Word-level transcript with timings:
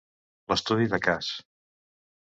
L'estudi 0.53 0.89
de 0.95 1.01
Cas. 1.09 1.31